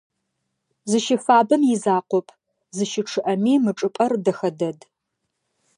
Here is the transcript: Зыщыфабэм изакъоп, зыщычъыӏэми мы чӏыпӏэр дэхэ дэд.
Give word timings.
Зыщыфабэм 0.89 1.61
изакъоп, 1.73 2.27
зыщычъыӏэми 2.75 3.53
мы 3.63 3.71
чӏыпӏэр 3.77 4.13
дэхэ 4.23 4.49
дэд. 4.57 4.79